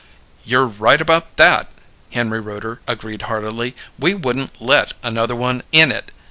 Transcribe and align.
"You're 0.43 0.65
right 0.65 0.99
about 0.99 1.37
that!" 1.37 1.69
Henry 2.11 2.39
Rooter 2.39 2.81
agreed 2.87 3.21
heartily. 3.29 3.75
"We 3.99 4.15
wouldn't 4.15 4.59
let 4.59 4.93
another 5.03 5.35
one 5.35 5.61
in 5.71 5.91
it. 5.91 6.11